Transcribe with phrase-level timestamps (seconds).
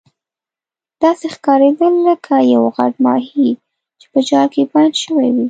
[1.03, 3.49] داسې ښکاریدل لکه یو غټ ماهي
[3.99, 5.39] چې په جال کې بند شوی وي.